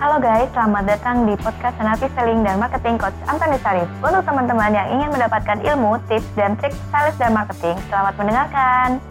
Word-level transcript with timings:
Halo 0.00 0.16
guys, 0.16 0.48
selamat 0.56 0.88
datang 0.88 1.28
di 1.28 1.36
podcast 1.36 1.76
Senapi 1.76 2.08
Selling 2.16 2.40
dan 2.40 2.56
Marketing 2.56 2.96
Coach 2.96 3.12
Antoni 3.28 3.60
Sarif. 3.60 3.84
Untuk 4.00 4.24
teman-teman 4.24 4.72
yang 4.72 4.88
ingin 4.96 5.12
mendapatkan 5.12 5.60
ilmu, 5.60 6.00
tips, 6.08 6.24
dan 6.40 6.56
trik 6.56 6.72
sales 6.88 7.12
dan 7.20 7.36
marketing, 7.36 7.76
selamat 7.92 8.16
mendengarkan. 8.16 9.09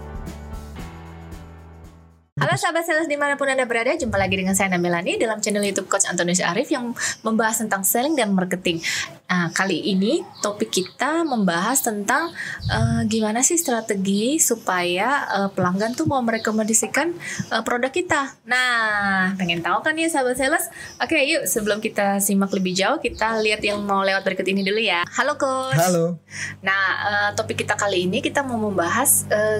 Halo 2.39 2.55
sahabat 2.55 2.87
sales 2.87 3.11
di 3.11 3.19
mana 3.19 3.35
pun 3.35 3.51
Anda 3.51 3.67
berada, 3.67 3.91
jumpa 3.91 4.15
lagi 4.15 4.39
dengan 4.39 4.55
saya 4.55 4.71
Namelani 4.71 5.19
dalam 5.19 5.43
channel 5.43 5.59
YouTube 5.59 5.91
Coach 5.91 6.07
Antonius 6.07 6.39
Arif 6.39 6.71
yang 6.71 6.95
membahas 7.19 7.59
tentang 7.59 7.83
selling 7.83 8.15
dan 8.15 8.31
marketing. 8.31 8.79
Nah, 9.27 9.51
kali 9.51 9.91
ini 9.91 10.23
topik 10.39 10.71
kita 10.71 11.27
membahas 11.27 11.83
tentang 11.83 12.31
uh, 12.71 13.03
gimana 13.11 13.43
sih 13.43 13.59
strategi 13.59 14.39
supaya 14.39 15.27
uh, 15.35 15.49
pelanggan 15.51 15.91
tuh 15.99 16.07
mau 16.07 16.23
merekomendasikan 16.23 17.11
uh, 17.51 17.59
produk 17.67 17.91
kita. 17.91 18.31
Nah, 18.47 19.35
pengen 19.35 19.59
tahu 19.59 19.83
kan 19.83 19.99
ya 19.99 20.07
sahabat 20.07 20.39
sales? 20.39 20.71
Oke, 21.03 21.19
yuk 21.27 21.43
sebelum 21.43 21.83
kita 21.83 22.23
simak 22.23 22.55
lebih 22.55 22.71
jauh, 22.71 23.03
kita 23.03 23.35
lihat 23.43 23.59
yang 23.67 23.83
mau 23.83 23.99
lewat 23.99 24.23
berikut 24.23 24.47
ini 24.47 24.63
dulu 24.63 24.79
ya. 24.79 25.03
Halo 25.11 25.35
Coach. 25.35 25.75
Halo. 25.75 26.23
Nah, 26.63 26.83
uh, 27.03 27.29
topik 27.35 27.67
kita 27.67 27.75
kali 27.75 28.07
ini 28.07 28.23
kita 28.23 28.47
mau 28.47 28.55
membahas 28.55 29.27
uh, 29.27 29.59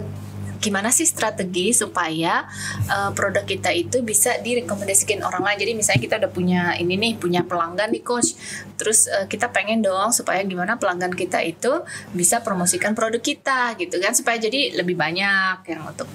gimana 0.59 0.91
sih 0.91 1.07
strategi 1.07 1.71
supaya 1.71 2.45
uh, 2.91 3.11
produk 3.15 3.47
kita 3.47 3.71
itu 3.71 4.03
bisa 4.03 4.37
direkomendasikan 4.43 5.23
orang 5.23 5.43
lain. 5.43 5.57
Jadi 5.63 5.73
misalnya 5.73 6.01
kita 6.03 6.15
udah 6.21 6.31
punya 6.31 6.61
ini 6.77 6.99
nih, 6.99 7.13
punya 7.17 7.41
pelanggan 7.47 7.89
nih 7.89 8.03
coach. 8.03 8.35
Terus 8.75 9.07
uh, 9.07 9.25
kita 9.25 9.49
pengen 9.49 9.81
dong 9.81 10.11
supaya 10.11 10.43
gimana 10.43 10.75
pelanggan 10.75 11.15
kita 11.15 11.39
itu 11.41 11.83
bisa 12.11 12.43
promosikan 12.43 12.93
produk 12.93 13.23
kita 13.23 13.79
gitu 13.79 13.97
kan 13.97 14.11
supaya 14.13 14.37
jadi 14.37 14.75
lebih 14.75 14.99
banyak 14.99 15.65
yang 15.65 15.83
untuk 15.87 16.07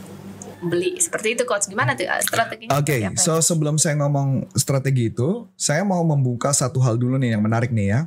beli 0.65 0.97
seperti 0.97 1.37
itu 1.37 1.45
coach 1.45 1.69
gimana 1.69 1.93
tuh 1.93 2.09
uh, 2.09 2.21
strateginya? 2.25 2.73
Oke, 2.81 3.05
okay, 3.05 3.13
so 3.21 3.37
sebelum 3.45 3.77
saya 3.77 4.01
ngomong 4.01 4.49
strategi 4.57 5.13
itu, 5.13 5.45
saya 5.55 5.85
mau 5.85 6.01
membuka 6.03 6.51
satu 6.57 6.81
hal 6.81 6.97
dulu 6.97 7.21
nih 7.21 7.37
yang 7.37 7.43
menarik 7.45 7.71
nih 7.71 7.87
ya. 7.93 8.01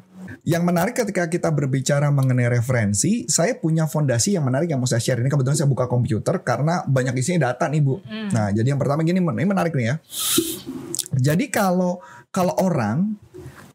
Yang 0.47 0.63
menarik 0.63 0.93
ketika 0.95 1.27
kita 1.27 1.49
berbicara 1.51 2.07
mengenai 2.11 2.47
referensi, 2.51 3.27
saya 3.27 3.55
punya 3.57 3.87
fondasi 3.87 4.35
yang 4.35 4.45
menarik 4.47 4.71
yang 4.71 4.79
mau 4.79 4.89
saya 4.89 5.03
share. 5.03 5.19
Ini 5.19 5.29
kebetulan 5.31 5.57
saya 5.57 5.69
buka 5.69 5.85
komputer 5.85 6.39
karena 6.43 6.83
banyak 6.87 7.15
isinya 7.19 7.51
data 7.51 7.67
nih 7.67 7.81
Bu. 7.83 7.99
Hmm. 8.03 8.29
Nah, 8.31 8.47
jadi 8.51 8.75
yang 8.75 8.79
pertama 8.79 9.03
gini, 9.03 9.19
ini 9.19 9.47
menarik 9.47 9.73
nih 9.75 9.85
ya. 9.91 9.95
Jadi 11.17 11.49
kalau 11.49 11.99
kalau 12.29 12.53
orang 12.59 13.17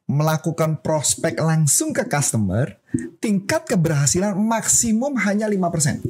melakukan 0.06 0.78
prospek 0.84 1.40
langsung 1.40 1.96
ke 1.96 2.04
customer, 2.04 2.76
tingkat 3.22 3.64
keberhasilan 3.64 4.36
maksimum 4.36 5.16
hanya 5.24 5.48
5%. 5.48 6.04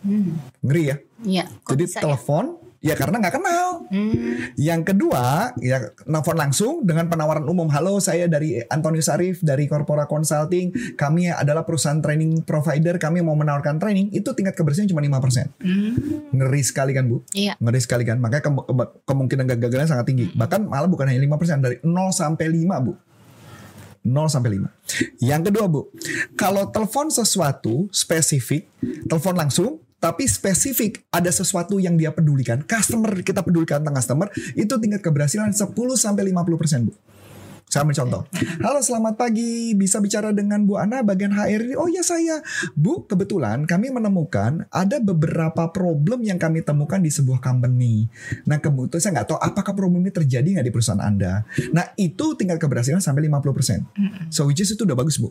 Hmm. 0.00 0.40
Ngeri 0.64 0.82
ya? 0.86 0.96
Iya. 1.20 1.44
Jadi 1.68 1.84
ya? 1.90 2.00
telepon, 2.00 2.44
ya? 2.56 2.59
Ya 2.80 2.96
karena 2.96 3.20
nggak 3.20 3.36
kenal. 3.36 3.84
Hmm. 3.92 4.56
Yang 4.56 4.92
kedua, 4.92 5.52
ya 5.60 5.92
nelfon 6.08 6.32
langsung 6.32 6.80
dengan 6.80 7.12
penawaran 7.12 7.44
umum. 7.44 7.68
Halo, 7.68 8.00
saya 8.00 8.24
dari 8.24 8.56
Antonius 8.72 9.12
Arif 9.12 9.44
dari 9.44 9.68
Corpora 9.68 10.08
Consulting. 10.08 10.96
Kami 10.96 11.28
adalah 11.28 11.68
perusahaan 11.68 12.00
training 12.00 12.40
provider. 12.48 12.96
Kami 12.96 13.20
mau 13.20 13.36
menawarkan 13.36 13.76
training. 13.76 14.08
Itu 14.16 14.32
tingkat 14.32 14.56
kebersihan 14.56 14.88
cuma 14.88 15.04
5%. 15.04 15.60
Hmm. 15.60 15.92
Ngeri 16.32 16.62
sekali 16.64 16.96
kan, 16.96 17.04
Bu? 17.04 17.20
Iya. 17.36 17.60
Ngeri 17.60 17.80
sekali 17.84 18.08
kan. 18.08 18.16
Makanya 18.16 18.48
ke 18.48 18.50
ke 18.56 18.84
kemungkinan 19.04 19.44
gagalnya 19.60 19.84
sangat 19.84 20.08
tinggi. 20.08 20.32
Hmm. 20.32 20.40
Bahkan 20.40 20.60
malah 20.64 20.88
bukan 20.88 21.04
hanya 21.12 21.20
5%, 21.20 21.60
dari 21.60 21.76
0 21.84 22.16
sampai 22.16 22.48
5, 22.48 22.80
Bu. 22.80 22.96
0 24.08 24.32
sampai 24.32 24.56
5. 24.56 24.72
Yang 25.20 25.52
kedua, 25.52 25.68
Bu, 25.68 25.92
kalau 26.32 26.72
telepon 26.72 27.12
sesuatu 27.12 27.92
spesifik, 27.92 28.64
telepon 29.04 29.36
langsung, 29.36 29.84
tapi 30.00 30.24
spesifik 30.24 31.04
ada 31.12 31.28
sesuatu 31.28 31.76
yang 31.76 31.94
dia 31.94 32.10
pedulikan, 32.10 32.64
customer 32.64 33.20
kita 33.20 33.44
pedulikan 33.44 33.84
tentang 33.84 34.00
customer, 34.00 34.28
itu 34.56 34.74
tingkat 34.80 35.04
keberhasilan 35.04 35.52
10 35.52 35.70
sampai 35.94 36.32
50% 36.32 36.88
Bu. 36.88 36.96
Saya 37.70 37.86
ambil 37.86 38.02
contoh. 38.02 38.22
Halo 38.66 38.82
selamat 38.82 39.14
pagi, 39.14 39.78
bisa 39.78 40.02
bicara 40.02 40.34
dengan 40.34 40.66
Bu 40.66 40.74
Ana 40.74 41.06
bagian 41.06 41.30
HR. 41.30 41.78
Oh 41.78 41.86
ya 41.86 42.02
saya. 42.02 42.42
Bu, 42.74 43.06
kebetulan 43.06 43.62
kami 43.62 43.94
menemukan 43.94 44.66
ada 44.74 44.98
beberapa 44.98 45.70
problem 45.70 46.26
yang 46.26 46.34
kami 46.34 46.66
temukan 46.66 46.98
di 46.98 47.14
sebuah 47.14 47.38
company. 47.38 48.10
Nah 48.50 48.58
kebetulan 48.58 48.98
saya 48.98 49.12
nggak 49.22 49.28
tahu 49.30 49.38
apakah 49.38 49.78
problem 49.78 50.02
ini 50.02 50.10
terjadi 50.10 50.58
nggak 50.58 50.66
di 50.66 50.74
perusahaan 50.74 50.98
Anda. 50.98 51.46
Nah 51.70 51.94
itu 51.94 52.34
tingkat 52.34 52.58
keberhasilan 52.58 52.98
sampai 52.98 53.30
50%. 53.30 54.34
So 54.34 54.50
which 54.50 54.66
is 54.66 54.74
itu 54.74 54.82
udah 54.82 54.98
bagus 54.98 55.22
Bu. 55.22 55.30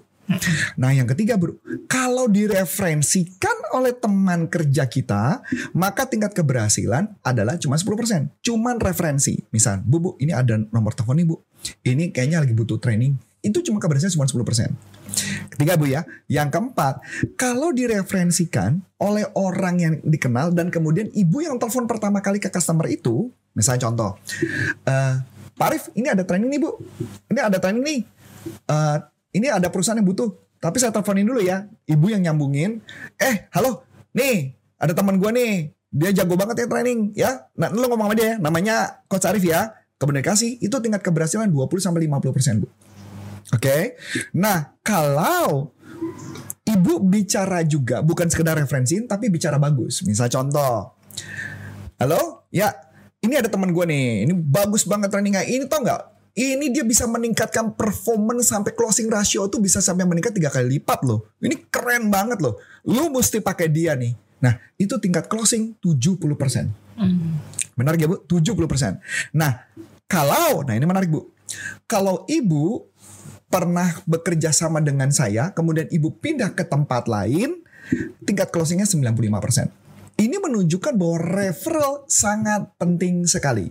Nah 0.80 0.96
yang 0.96 1.12
ketiga 1.12 1.36
bro, 1.36 1.60
kalau 1.92 2.32
direferensikan 2.32 3.68
oleh 3.76 3.92
teman 4.00 4.48
kerja 4.48 4.88
kita, 4.88 5.44
maka 5.76 6.08
tingkat 6.08 6.32
keberhasilan 6.32 7.20
adalah 7.20 7.60
cuma 7.60 7.76
10%. 7.76 8.32
Cuman 8.40 8.80
referensi. 8.80 9.36
Misal, 9.52 9.84
Bu, 9.84 9.98
Bu, 10.00 10.10
ini 10.24 10.32
ada 10.32 10.56
nomor 10.72 10.96
telepon 10.96 11.20
nih 11.20 11.28
Bu 11.28 11.49
ini 11.84 12.12
kayaknya 12.12 12.44
lagi 12.44 12.54
butuh 12.56 12.78
training. 12.78 13.16
Itu 13.40 13.64
cuma 13.64 13.80
kabarnya 13.80 14.12
cuma 14.12 14.28
10%. 14.28 15.00
Ketiga 15.56 15.80
Bu 15.80 15.88
ya. 15.88 16.04
Yang 16.28 16.50
keempat, 16.56 16.94
kalau 17.40 17.72
direferensikan 17.72 18.84
oleh 19.00 19.26
orang 19.36 19.76
yang 19.80 19.94
dikenal 20.04 20.52
dan 20.52 20.68
kemudian 20.70 21.08
ibu 21.16 21.40
yang 21.40 21.56
telepon 21.56 21.88
pertama 21.88 22.20
kali 22.20 22.38
ke 22.38 22.52
customer 22.52 22.88
itu, 22.92 23.32
misalnya 23.56 23.88
contoh, 23.90 24.12
uh, 24.88 25.14
Pak 25.60 25.68
Arif 25.68 25.84
ini 25.96 26.08
ada 26.08 26.24
training 26.24 26.48
nih 26.52 26.60
Bu. 26.64 26.72
Ini 27.32 27.40
ada 27.44 27.58
training 27.60 27.84
nih. 27.84 28.00
Uh, 28.68 28.98
ini 29.36 29.48
ada 29.52 29.68
perusahaan 29.68 30.00
yang 30.00 30.08
butuh. 30.08 30.32
Tapi 30.60 30.80
saya 30.80 30.92
teleponin 30.92 31.28
dulu 31.28 31.44
ya. 31.44 31.68
Ibu 31.88 32.12
yang 32.12 32.24
nyambungin. 32.24 32.84
Eh 33.20 33.48
halo, 33.52 33.84
nih 34.16 34.56
ada 34.80 34.96
teman 34.96 35.20
gue 35.20 35.32
nih. 35.32 35.54
Dia 35.90 36.12
jago 36.14 36.40
banget 36.40 36.64
ya 36.64 36.68
training 36.68 37.00
ya. 37.16 37.52
Nah 37.60 37.72
lu 37.72 37.88
ngomong 37.88 38.12
sama 38.12 38.16
dia 38.16 38.28
ya. 38.28 38.36
Namanya 38.40 38.76
Coach 39.12 39.28
Arif 39.28 39.44
ya 39.44 39.79
komunikasi 40.00 40.64
itu 40.64 40.74
tingkat 40.80 41.04
keberhasilan 41.04 41.52
20 41.52 41.84
sampai 41.84 42.08
50 42.08 42.36
persen 42.36 42.54
bu. 42.64 42.68
Oke, 43.50 43.66
okay? 43.66 43.82
nah 44.32 44.78
kalau 44.86 45.74
ibu 46.64 47.02
bicara 47.02 47.66
juga 47.66 48.00
bukan 48.06 48.30
sekedar 48.30 48.56
referensiin 48.56 49.10
tapi 49.10 49.28
bicara 49.28 49.60
bagus. 49.60 50.06
Misal 50.06 50.32
contoh, 50.32 50.96
halo, 51.98 52.48
ya 52.54 52.72
ini 53.20 53.36
ada 53.36 53.52
teman 53.52 53.76
gue 53.76 53.86
nih, 53.90 54.30
ini 54.30 54.34
bagus 54.38 54.88
banget 54.88 55.12
trainingnya. 55.12 55.44
Ini 55.44 55.68
tau 55.68 55.84
nggak? 55.84 56.02
Ini 56.40 56.72
dia 56.72 56.88
bisa 56.88 57.04
meningkatkan 57.04 57.76
performance 57.76 58.48
sampai 58.48 58.72
closing 58.72 59.12
ratio 59.12 59.52
tuh 59.52 59.60
bisa 59.60 59.84
sampai 59.84 60.08
meningkat 60.08 60.32
tiga 60.32 60.48
kali 60.48 60.80
lipat 60.80 61.04
loh. 61.04 61.36
Ini 61.44 61.68
keren 61.68 62.08
banget 62.08 62.40
loh. 62.40 62.56
Lu 62.88 63.12
mesti 63.12 63.44
pakai 63.44 63.68
dia 63.68 63.98
nih. 64.00 64.16
Nah, 64.40 64.56
itu 64.80 64.96
tingkat 65.04 65.28
closing 65.28 65.76
70%. 65.84 66.16
Mm. 66.96 67.36
Menarik 67.76 68.00
ya 68.00 68.08
Bu? 68.08 68.24
70%. 68.24 69.36
Nah, 69.36 69.68
kalau, 70.10 70.66
nah 70.66 70.74
ini 70.74 70.90
menarik 70.90 71.14
Bu. 71.14 71.30
Kalau 71.86 72.26
Ibu 72.26 72.90
pernah 73.46 73.94
bekerja 74.10 74.50
sama 74.50 74.82
dengan 74.82 75.14
saya, 75.14 75.54
kemudian 75.54 75.86
Ibu 75.86 76.18
pindah 76.18 76.58
ke 76.58 76.66
tempat 76.66 77.06
lain, 77.06 77.62
tingkat 78.26 78.50
closingnya 78.50 78.90
95%. 78.90 79.70
Ini 80.18 80.36
menunjukkan 80.42 80.98
bahwa 80.98 81.18
referral 81.22 82.10
sangat 82.10 82.74
penting 82.82 83.30
sekali. 83.30 83.70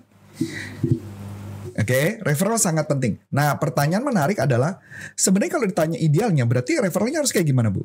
Oke, 1.78 1.82
okay? 1.82 2.06
referral 2.22 2.58
sangat 2.58 2.86
penting. 2.86 3.18
Nah, 3.34 3.58
pertanyaan 3.58 4.06
menarik 4.06 4.38
adalah 4.38 4.78
sebenarnya 5.18 5.58
kalau 5.58 5.66
ditanya 5.66 5.98
idealnya 5.98 6.46
berarti 6.46 6.78
referralnya 6.78 7.22
harus 7.22 7.34
kayak 7.34 7.50
gimana, 7.50 7.70
Bu? 7.70 7.82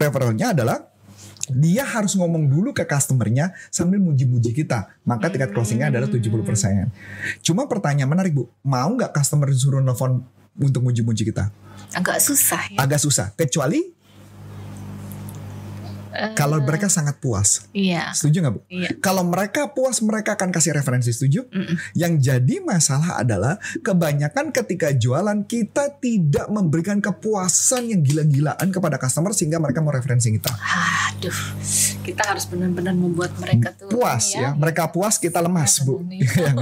Referralnya 0.00 0.56
adalah 0.56 0.80
dia 1.52 1.84
harus 1.84 2.14
ngomong 2.16 2.48
dulu 2.48 2.70
ke 2.76 2.84
customernya 2.84 3.52
sambil 3.72 4.00
muji-muji 4.00 4.52
kita. 4.52 4.88
Maka 5.04 5.32
tingkat 5.32 5.52
closingnya 5.52 5.92
adalah 5.92 6.08
70%. 6.08 6.24
Cuma 7.44 7.64
pertanyaan 7.66 8.08
menarik 8.08 8.32
Bu, 8.36 8.48
mau 8.64 8.88
nggak 8.92 9.12
customer 9.16 9.48
suruh 9.52 9.80
nelfon 9.80 10.24
untuk 10.58 10.82
muji-muji 10.84 11.28
kita? 11.28 11.50
Agak 11.94 12.20
susah 12.20 12.62
ya. 12.72 12.78
Agak 12.78 13.00
susah. 13.00 13.32
Kecuali 13.34 13.97
Uh, 16.18 16.34
kalau 16.34 16.58
mereka 16.58 16.90
sangat 16.90 17.22
puas, 17.22 17.70
iya. 17.70 18.10
setuju 18.10 18.42
nggak 18.42 18.54
bu? 18.58 18.60
Iya. 18.66 18.90
Kalau 18.98 19.22
mereka 19.22 19.70
puas, 19.70 20.02
mereka 20.02 20.34
akan 20.34 20.50
kasih 20.50 20.74
referensi, 20.74 21.14
setuju? 21.14 21.46
Mm 21.54 21.62
-mm. 21.62 21.76
Yang 21.94 22.12
jadi 22.26 22.54
masalah 22.66 23.22
adalah 23.22 23.54
kebanyakan 23.86 24.50
ketika 24.50 24.90
jualan 24.90 25.46
kita 25.46 26.02
tidak 26.02 26.50
memberikan 26.50 26.98
kepuasan 26.98 27.94
yang 27.94 28.02
gila-gilaan 28.02 28.68
kepada 28.74 28.98
customer 28.98 29.30
sehingga 29.30 29.62
mereka 29.62 29.78
mau 29.78 29.94
referensi 29.94 30.34
kita. 30.34 30.50
Aduh, 31.14 31.38
kita 32.08 32.22
harus 32.24 32.44
benar-benar 32.48 32.96
membuat 32.96 33.36
mereka 33.36 33.76
tuh 33.76 33.92
puas 33.92 34.32
ya. 34.32 34.40
ya. 34.40 34.50
Mereka 34.56 34.88
puas, 34.88 35.20
kita 35.20 35.44
lemas 35.44 35.84
bu. 35.84 36.00
Iya 36.08 36.52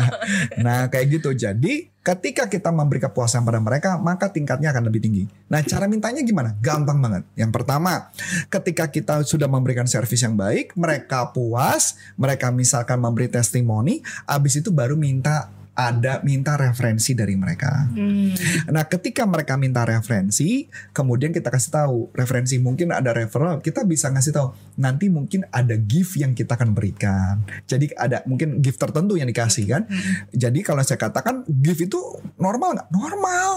nah 0.58 0.90
kayak 0.90 1.06
gitu. 1.20 1.30
Jadi 1.32 1.96
Ketika 2.06 2.46
kita 2.46 2.70
memberi 2.70 3.02
kepuasan 3.02 3.42
pada 3.42 3.58
mereka, 3.58 3.98
maka 3.98 4.30
tingkatnya 4.30 4.70
akan 4.70 4.86
lebih 4.86 5.02
tinggi. 5.02 5.26
Nah, 5.50 5.58
cara 5.66 5.90
mintanya 5.90 6.22
gimana? 6.22 6.54
Gampang 6.62 7.02
banget. 7.02 7.26
Yang 7.34 7.50
pertama, 7.50 8.14
ketika 8.46 8.86
kita 8.86 9.26
sudah 9.26 9.50
memberikan 9.50 9.90
servis 9.90 10.22
yang 10.22 10.38
baik, 10.38 10.70
mereka 10.78 11.34
puas, 11.34 11.98
mereka 12.14 12.54
misalkan 12.54 13.02
memberi 13.02 13.26
testimoni, 13.26 14.06
habis 14.22 14.54
itu 14.54 14.70
baru 14.70 14.94
minta 14.94 15.50
ada 15.76 16.24
minta 16.24 16.56
referensi 16.56 17.12
dari 17.12 17.36
mereka. 17.36 17.84
Hmm. 17.92 18.32
Nah, 18.72 18.88
ketika 18.88 19.28
mereka 19.28 19.60
minta 19.60 19.84
referensi, 19.84 20.64
kemudian 20.96 21.36
kita 21.36 21.52
kasih 21.52 21.70
tahu 21.70 21.98
referensi 22.16 22.56
mungkin 22.56 22.96
ada 22.96 23.12
referral, 23.12 23.60
kita 23.60 23.84
bisa 23.84 24.08
ngasih 24.08 24.32
tahu 24.32 24.48
nanti 24.80 25.12
mungkin 25.12 25.44
ada 25.52 25.76
gift 25.76 26.16
yang 26.16 26.32
kita 26.32 26.56
akan 26.56 26.72
berikan. 26.72 27.44
Jadi 27.68 27.92
ada 27.92 28.24
mungkin 28.24 28.64
gift 28.64 28.80
tertentu 28.80 29.20
yang 29.20 29.28
dikasih 29.28 29.68
kan. 29.68 29.84
Jadi 30.32 30.64
kalau 30.64 30.80
saya 30.80 30.96
katakan 30.96 31.44
gift 31.44 31.84
itu 31.84 32.00
normal 32.40 32.80
nggak? 32.80 32.88
Normal. 32.88 33.50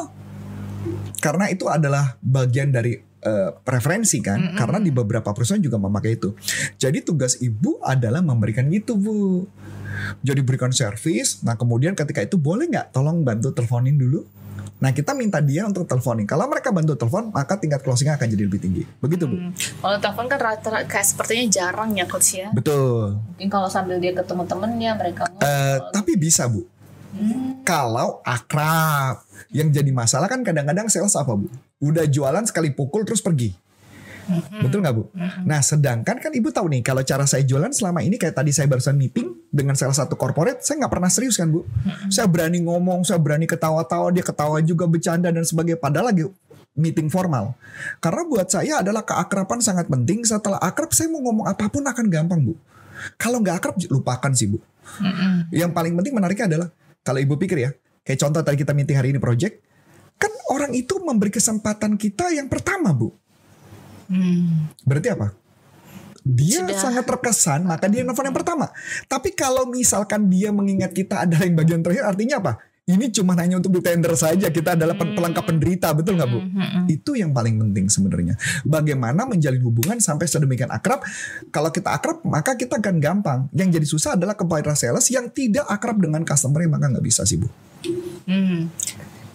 Karena 1.24 1.48
itu 1.48 1.72
adalah 1.72 2.20
bagian 2.20 2.76
dari 2.76 3.00
eh, 3.00 3.50
preferensi 3.64 4.20
kan. 4.20 4.60
Karena 4.60 4.84
di 4.84 4.92
beberapa 4.92 5.32
perusahaan 5.32 5.64
juga 5.64 5.80
memakai 5.80 6.20
itu. 6.20 6.36
Jadi 6.76 7.00
tugas 7.00 7.40
ibu 7.40 7.80
adalah 7.80 8.20
memberikan 8.20 8.68
itu 8.68 9.00
bu. 9.00 9.48
Jadi 10.22 10.42
berikan 10.44 10.72
servis. 10.74 11.42
Nah 11.44 11.56
kemudian 11.56 11.96
ketika 11.96 12.24
itu 12.24 12.36
boleh 12.36 12.68
nggak 12.68 12.96
tolong 12.96 13.24
bantu 13.24 13.52
teleponin 13.56 13.96
dulu. 13.96 14.26
Nah 14.80 14.96
kita 14.96 15.12
minta 15.12 15.44
dia 15.44 15.68
untuk 15.68 15.84
teleponin. 15.84 16.24
Kalau 16.24 16.48
mereka 16.48 16.72
bantu 16.72 16.96
telepon 16.96 17.36
maka 17.36 17.60
tingkat 17.60 17.84
closingnya 17.84 18.16
akan 18.16 18.28
jadi 18.32 18.44
lebih 18.48 18.60
tinggi. 18.64 18.84
Begitu 19.04 19.28
bu. 19.28 19.36
Hmm. 19.36 19.52
Kalau 19.56 19.98
telepon 20.00 20.26
kan 20.32 20.40
rata 20.40 20.70
kayak 20.88 21.06
sepertinya 21.06 21.46
jarang 21.52 21.92
ya 22.00 22.08
coach 22.08 22.40
ya. 22.40 22.48
Betul. 22.56 23.20
Mungkin 23.36 23.50
kalau 23.52 23.68
sambil 23.68 24.00
dia 24.00 24.16
ketemu 24.16 24.48
temennya 24.48 24.92
mereka 24.96 25.28
ngobrol. 25.28 25.92
tapi 25.92 26.12
bisa 26.16 26.48
bu. 26.48 26.64
Hmm. 27.12 27.60
Kalau 27.68 28.24
akrab. 28.24 29.28
Yang 29.52 29.82
jadi 29.84 29.92
masalah 29.92 30.32
kan 30.32 30.48
kadang-kadang 30.48 30.88
sales 30.88 31.16
apa 31.20 31.36
bu? 31.36 31.52
Udah 31.84 32.08
jualan 32.08 32.48
sekali 32.48 32.72
pukul 32.72 33.04
terus 33.04 33.20
pergi. 33.20 33.52
Betul 34.62 34.86
nggak 34.86 34.96
bu? 34.96 35.04
Nah 35.44 35.60
sedangkan 35.60 36.22
kan 36.22 36.32
ibu 36.32 36.54
tahu 36.54 36.70
nih 36.70 36.82
kalau 36.86 37.02
cara 37.02 37.26
saya 37.26 37.42
jualan 37.44 37.74
selama 37.74 38.06
ini 38.06 38.16
kayak 38.16 38.38
tadi 38.38 38.54
saya 38.54 38.70
barusan 38.70 38.96
meeting 38.96 39.34
dengan 39.50 39.74
salah 39.74 39.98
satu 39.98 40.14
corporate 40.14 40.62
saya 40.62 40.86
nggak 40.86 40.94
pernah 40.94 41.10
serius 41.10 41.36
kan 41.38 41.50
bu. 41.50 41.66
Saya 42.14 42.30
berani 42.30 42.62
ngomong, 42.62 43.02
saya 43.02 43.18
berani 43.18 43.50
ketawa-tawa, 43.50 44.14
dia 44.14 44.22
ketawa 44.22 44.62
juga 44.62 44.86
bercanda 44.86 45.34
dan 45.34 45.42
sebagainya. 45.42 45.82
Padahal 45.82 46.14
lagi 46.14 46.24
meeting 46.78 47.10
formal. 47.12 47.58
Karena 48.00 48.24
buat 48.24 48.48
saya 48.48 48.80
adalah 48.80 49.04
keakraban 49.04 49.60
sangat 49.60 49.90
penting. 49.90 50.24
Setelah 50.24 50.62
akrab 50.62 50.94
saya 50.94 51.12
mau 51.12 51.20
ngomong 51.26 51.50
apa 51.50 51.68
pun 51.68 51.84
akan 51.84 52.06
gampang 52.08 52.40
bu. 52.40 52.54
Kalau 53.18 53.42
nggak 53.42 53.56
akrab 53.60 53.76
lupakan 53.90 54.32
sih 54.32 54.48
bu. 54.48 54.58
Mm-mm. 55.02 55.54
Yang 55.54 55.72
paling 55.76 55.94
penting 55.98 56.14
menariknya 56.16 56.46
adalah 56.50 56.68
kalau 57.06 57.20
ibu 57.22 57.36
pikir 57.38 57.58
ya, 57.62 57.70
kayak 58.06 58.20
contoh 58.22 58.42
tadi 58.42 58.58
kita 58.60 58.74
meeting 58.74 58.98
hari 58.98 59.10
ini 59.14 59.20
project, 59.22 59.62
kan 60.20 60.32
orang 60.52 60.74
itu 60.76 60.98
memberi 61.02 61.32
kesempatan 61.32 61.96
kita 61.96 62.34
yang 62.34 62.52
pertama 62.52 62.92
bu. 62.92 63.14
Hmm. 64.10 64.74
Berarti 64.84 65.14
apa? 65.14 65.32
Dia 66.30 66.62
Sudah. 66.62 66.78
sangat 66.78 67.06
terkesan, 67.10 67.66
maka 67.66 67.90
dia 67.90 68.06
nelfon 68.06 68.30
yang 68.30 68.38
pertama. 68.38 68.70
Tapi 69.10 69.34
kalau 69.34 69.66
misalkan 69.66 70.30
dia 70.30 70.54
mengingat 70.54 70.94
kita 70.94 71.26
adalah 71.26 71.50
yang 71.50 71.58
bagian 71.58 71.82
terakhir, 71.82 72.06
artinya 72.06 72.38
apa? 72.38 72.54
Ini 72.90 73.14
cuma 73.14 73.38
hanya 73.38 73.62
untuk 73.62 73.70
di 73.70 73.86
tender 73.86 74.10
saja. 74.18 74.50
Kita 74.50 74.74
adalah 74.74 74.98
pen- 74.98 75.14
pelengkap 75.14 75.46
penderita, 75.46 75.94
betul 75.94 76.18
nggak 76.18 76.30
bu? 76.30 76.42
Hmm. 76.42 76.90
Itu 76.90 77.14
yang 77.14 77.38
paling 77.38 77.62
penting 77.62 77.86
sebenarnya. 77.86 78.34
Bagaimana 78.66 79.30
menjalin 79.30 79.62
hubungan 79.62 80.02
sampai 80.02 80.26
sedemikian 80.26 80.74
akrab. 80.74 81.06
Kalau 81.54 81.70
kita 81.70 81.94
akrab, 81.94 82.26
maka 82.26 82.58
kita 82.58 82.82
akan 82.82 82.98
gampang. 82.98 83.40
Yang 83.54 83.70
jadi 83.78 83.88
susah 83.94 84.12
adalah 84.18 84.34
kepada 84.34 84.74
sales 84.74 85.06
yang 85.14 85.30
tidak 85.30 85.70
akrab 85.70 86.02
dengan 86.02 86.26
customer 86.26 86.66
maka 86.66 86.90
nggak 86.90 87.06
bisa 87.06 87.30
sih 87.30 87.38
bu. 87.38 87.46
Hmm. 88.26 88.74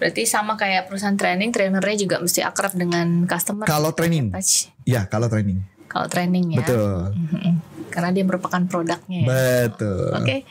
Berarti 0.02 0.26
sama 0.26 0.58
kayak 0.58 0.90
perusahaan 0.90 1.14
training, 1.14 1.54
trainernya 1.54 1.96
juga 1.96 2.18
mesti 2.18 2.42
akrab 2.42 2.74
dengan 2.74 3.22
customer. 3.30 3.64
Kalau 3.70 3.94
training, 3.94 4.34
ya 4.82 5.06
kalau 5.06 5.30
training, 5.30 5.62
Kalau 5.94 6.10
training 6.10 6.58
ya. 6.58 6.66
betul. 6.66 7.14
Karena 7.86 8.10
dia 8.10 8.26
merupakan 8.26 8.58
produknya 8.66 9.18
ya. 9.22 9.26
betul. 9.70 10.10
Oke, 10.18 10.42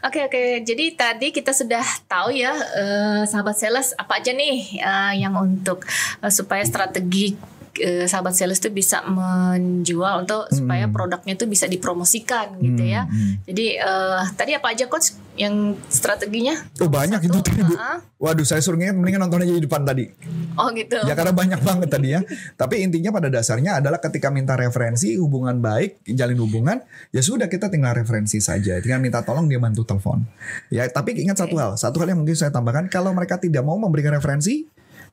oke, 0.00 0.20
oke. 0.32 0.42
Jadi 0.64 0.96
tadi 0.96 1.28
kita 1.28 1.52
sudah 1.52 1.84
tahu 2.08 2.32
ya, 2.32 2.56
eh, 2.56 3.22
sahabat 3.28 3.60
sales 3.60 3.92
apa 4.00 4.24
aja 4.24 4.32
nih 4.32 4.80
eh, 4.80 5.12
yang 5.20 5.36
untuk 5.36 5.84
eh, 6.24 6.32
supaya 6.32 6.64
strategi 6.64 7.36
eh, 7.76 8.08
sahabat 8.08 8.32
sales 8.32 8.56
itu 8.56 8.72
bisa 8.72 9.04
menjual 9.04 10.24
untuk 10.24 10.48
supaya 10.48 10.88
produknya 10.88 11.36
itu 11.36 11.44
bisa 11.44 11.68
dipromosikan 11.68 12.56
gitu 12.58 12.82
ya. 12.82 13.04
Hmm. 13.04 13.44
Jadi 13.44 13.66
eh, 13.76 14.22
tadi 14.32 14.56
apa 14.56 14.72
aja 14.72 14.88
coach 14.88 15.12
yang 15.36 15.76
strateginya? 15.92 16.56
Oh 16.80 16.88
banyak 16.88 17.20
itu 17.28 17.38
tadi 17.44 17.60
bu. 17.60 17.76
Ah. 17.76 18.00
Waduh 18.16 18.48
saya 18.48 18.64
suruh 18.64 18.80
nginget 18.80 18.96
mendingan 18.96 19.28
nonton 19.28 19.44
aja 19.44 19.52
di 19.52 19.62
depan 19.64 19.84
tadi. 19.84 20.08
Oh 20.58 20.68
gitu. 20.72 20.98
Ya 21.06 21.14
karena 21.14 21.30
banyak 21.30 21.60
banget 21.60 21.88
tadi 21.90 22.08
ya. 22.14 22.20
Tapi 22.56 22.82
intinya 22.82 23.10
pada 23.12 23.28
dasarnya 23.28 23.78
adalah 23.78 23.98
ketika 23.98 24.30
minta 24.30 24.54
referensi 24.54 25.14
hubungan 25.14 25.58
baik, 25.58 26.02
jalin 26.10 26.38
hubungan, 26.40 26.82
ya 27.10 27.20
sudah 27.20 27.46
kita 27.46 27.70
tinggal 27.70 27.94
referensi 27.94 28.38
saja. 28.38 28.78
Tinggal 28.78 28.98
minta 28.98 29.22
tolong 29.22 29.46
dia 29.46 29.60
bantu 29.60 29.86
telepon. 29.86 30.26
Ya 30.72 30.88
tapi 30.88 31.14
ingat 31.18 31.38
satu 31.38 31.54
hal, 31.56 31.76
satu 31.76 32.00
hal 32.02 32.14
yang 32.14 32.20
mungkin 32.24 32.34
saya 32.34 32.50
tambahkan, 32.50 32.90
kalau 32.90 33.12
mereka 33.12 33.38
tidak 33.38 33.62
mau 33.62 33.76
memberikan 33.76 34.10
referensi, 34.12 34.66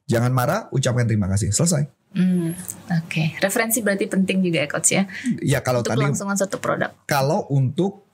jangan 0.05 0.31
marah, 0.31 0.71
ucapkan 0.71 1.05
terima 1.05 1.27
kasih. 1.27 1.51
Selesai. 1.51 1.85
Hmm, 2.07 2.55
Oke, 3.03 3.35
referensi 3.43 3.83
berarti 3.83 4.07
penting 4.07 4.39
juga 4.39 4.63
ya 4.63 4.67
coach 4.71 4.89
ya 4.95 5.03
Ya 5.43 5.59
kalau 5.59 5.83
untuk 5.83 5.91
tadi, 5.91 6.01
kelangsungan 6.07 6.39
satu 6.39 6.55
produk. 6.57 6.95
kalau 7.03 7.43
untuk 7.51 8.06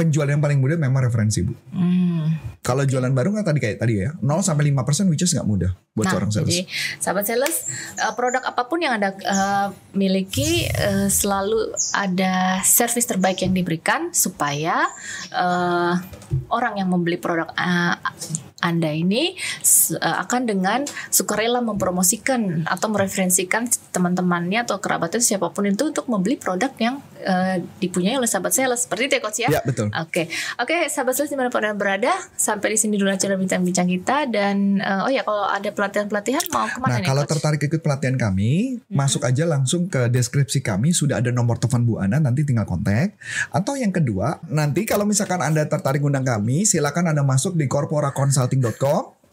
penjualan 0.00 0.32
yang 0.32 0.40
paling 0.40 0.56
mudah 0.56 0.80
memang 0.80 1.04
referensi 1.04 1.44
bu. 1.44 1.52
Hmm. 1.76 2.40
Kalau 2.64 2.88
jualan 2.88 3.12
baru 3.12 3.36
kan 3.36 3.44
tadi 3.44 3.60
kayak 3.60 3.76
tadi 3.76 4.00
ya, 4.00 4.16
0 4.20 4.40
sampai 4.40 4.72
5% 4.72 5.12
which 5.12 5.24
is 5.24 5.32
nggak 5.36 5.44
mudah 5.44 5.72
buat 5.92 6.08
Nah, 6.08 6.12
seorang 6.16 6.30
sales. 6.32 6.48
jadi 6.48 6.60
sahabat 6.96 7.24
sales, 7.28 7.56
eh, 7.96 8.12
produk 8.16 8.40
apa 8.44 8.62
pun 8.64 8.80
yang 8.80 8.96
anda 8.96 9.12
eh, 9.12 9.68
miliki 9.92 10.64
eh, 10.68 11.08
selalu 11.08 11.76
ada 11.92 12.64
servis 12.64 13.04
terbaik 13.04 13.44
yang 13.44 13.52
diberikan 13.52 14.12
supaya 14.16 14.88
eh, 15.28 15.94
orang 16.48 16.80
yang 16.80 16.88
membeli 16.88 17.20
produk 17.20 17.52
eh, 17.52 17.96
anda 18.60 18.92
ini 18.92 19.34
eh, 19.96 20.16
akan 20.24 20.46
dengan 20.46 20.84
sukarela 21.08 21.64
mempromosikan 21.64 22.68
atau 22.68 22.88
mereferensikan 22.92 23.66
teman-temannya 23.90 24.64
atau 24.68 24.78
kerabatnya 24.78 25.20
siapa 25.20 25.48
pun 25.50 25.66
itu 25.66 25.90
untuk 25.90 26.06
membeli 26.06 26.36
produk 26.36 26.70
yang 26.76 27.00
eh, 27.20 27.64
dipunyai 27.80 28.16
oleh 28.20 28.28
sahabat 28.28 28.52
sales. 28.52 28.84
Seperti 28.84 29.02
itu 29.08 29.14
ya 29.16 29.22
coach 29.24 29.40
ya. 29.40 29.48
Ya 29.48 29.60
betul. 29.64 29.88
Oke, 29.92 30.28
oke, 30.60 30.76
sahabat 30.92 31.16
sales 31.16 31.32
di 31.32 31.36
mana 31.40 31.48
pun 31.48 31.64
anda 31.64 31.76
berada, 31.76 32.12
sampai 32.36 32.76
di 32.76 32.78
sini 32.78 32.94
dulu 33.00 33.10
acara 33.10 33.34
bincang-bincang 33.40 33.88
kita 33.88 34.28
dan 34.28 34.80
eh, 34.80 35.04
oh 35.04 35.10
ya 35.10 35.24
kalau 35.24 35.48
ada 35.48 35.70
pelatihan-pelatihan 35.72 36.44
mau 36.52 36.68
ke 36.68 36.78
mana 36.78 36.88
Nah, 36.90 36.98
nih 37.00 37.08
kalau 37.08 37.22
coach? 37.24 37.32
tertarik 37.36 37.60
ikut 37.64 37.80
pelatihan 37.80 38.16
kami, 38.20 38.80
masuk 38.92 39.24
aja 39.24 39.48
langsung 39.48 39.88
ke 39.88 40.12
deskripsi 40.12 40.60
kami 40.60 40.92
sudah 40.92 41.18
ada 41.18 41.32
nomor 41.32 41.56
telepon 41.56 41.88
Bu 41.88 41.94
Ana 41.96 42.20
nanti 42.20 42.44
tinggal 42.44 42.68
kontak. 42.68 43.16
Atau 43.50 43.76
yang 43.80 43.94
kedua, 43.94 44.42
nanti 44.50 44.84
kalau 44.84 45.08
misalkan 45.08 45.40
Anda 45.40 45.64
tertarik 45.66 46.04
undang 46.04 46.26
kami, 46.26 46.68
silakan 46.68 47.10
Anda 47.14 47.24
masuk 47.24 47.56
di 47.56 47.70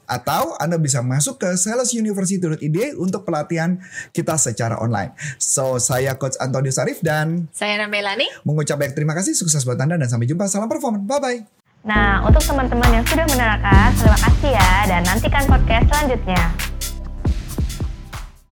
atau 0.08 0.56
Anda 0.58 0.80
bisa 0.80 1.04
masuk 1.04 1.38
ke 1.44 1.50
salesuniversity.id 1.60 2.96
untuk 2.96 3.28
pelatihan 3.28 3.76
kita 4.16 4.40
secara 4.40 4.80
online. 4.80 5.12
So, 5.38 5.78
saya 5.84 6.16
Coach 6.16 6.40
Antonio 6.40 6.72
Sarif 6.72 7.04
dan 7.04 7.52
Saya 7.52 7.84
Namelani. 7.84 8.26
mengucap 8.48 8.80
banyak 8.80 8.96
terima 8.96 9.14
kasih, 9.14 9.36
sukses 9.36 9.68
buat 9.68 9.78
Anda 9.78 10.00
dan 10.00 10.08
sampai 10.08 10.26
jumpa. 10.26 10.48
Salam 10.48 10.72
performa. 10.72 11.04
Bye-bye. 11.04 11.60
Nah, 11.88 12.24
untuk 12.24 12.44
teman-teman 12.44 13.00
yang 13.00 13.06
sudah 13.06 13.28
menerangkan, 13.28 13.96
terima 13.96 14.20
kasih 14.20 14.52
ya 14.56 14.72
dan 14.88 15.02
nantikan 15.08 15.44
podcast 15.46 15.86
selanjutnya. 15.92 16.77